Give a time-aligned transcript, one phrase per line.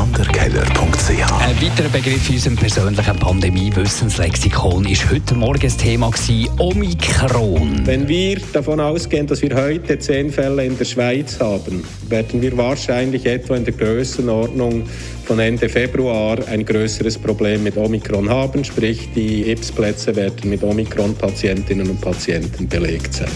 [0.00, 7.86] AlexanderKeller.ch Ein weiterer Begriff in unserem persönlichen Pandemie-Wissenslexikon ist heute Morgen das Thema gewesen, Omikron.
[7.86, 12.56] Wenn wir davon ausgehen, dass wir heute zehn Fälle in der Schweiz haben, werden wir
[12.56, 14.84] wahrscheinlich etwa in der Größenordnung
[15.26, 21.90] von Ende Februar ein größeres Problem mit Omikron haben, sprich die IPS-Plätze werden mit Omikron-Patientinnen
[21.90, 23.28] und Patienten belegt sein.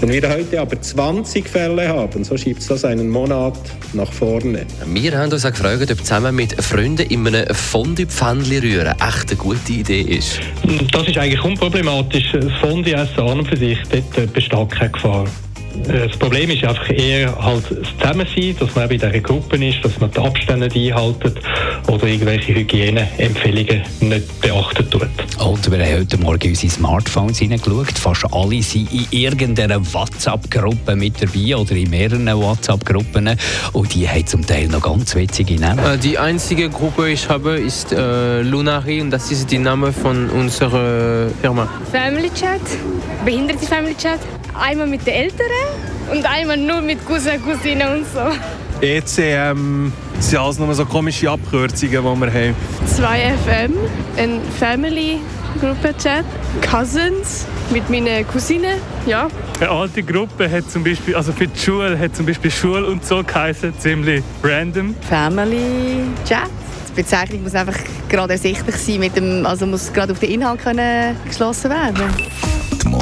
[0.00, 3.58] Wenn wir heute aber 20 Fälle haben, so schiebt das einen Monat
[3.94, 4.64] nach vorne.
[4.86, 9.36] Wir haben uns auch gefragt, ob zusammen mit Freunden in einem Fondue-Pfännchen rühren echt eine
[9.36, 10.38] gute Idee ist.
[10.92, 12.30] Das ist eigentlich unproblematisch.
[12.32, 15.26] Das Fondue-Essen an und für sich, dort besteht keine Gefahr.
[15.86, 19.84] Das Problem ist einfach eher halt das Zusammensein, dass man eben in dieser Gruppe ist,
[19.84, 21.40] dass man die Abstände einhält
[21.88, 25.08] oder irgendwelche Hygieneempfehlungen nicht beachtet tut.
[25.38, 27.98] Und wir haben heute Morgen in unsere Smartphones hineingeschaut.
[27.98, 33.36] Fast alle sind in irgendeiner WhatsApp-Gruppe mit dabei oder in mehreren WhatsApp-Gruppen.
[33.72, 35.78] Und die haben zum Teil noch ganz witzige Namen.
[35.84, 40.28] Äh, Die einzige Gruppe, ich habe, ist äh, Lunari und das ist der Name von
[40.30, 41.68] unserer Firma.
[41.90, 42.60] Family Chat,
[43.24, 44.20] behinderte Family Chat.
[44.60, 45.50] Einmal mit den Älteren
[46.10, 48.20] und einmal nur mit Cousin, Cousine und so.
[48.84, 52.54] ECM sind alles nur so komische Abkürzungen, die wir haben.
[52.86, 53.72] 2FM,
[54.16, 55.18] ein Family
[55.60, 56.24] Gruppe-Chat.
[56.68, 59.28] Cousins mit meinen Cousinen, ja.
[59.60, 63.04] Eine alte Gruppe hat zum Beispiel, also für die Schule hat zum Beispiel Schule und
[63.04, 64.94] so geheißen, ziemlich random.
[65.08, 66.50] Family Chat.
[66.90, 67.78] Die Bezeichnung muss einfach
[68.08, 72.57] gerade ersichtlich sein, mit dem, also muss gerade auf den Inhalt können geschlossen werden.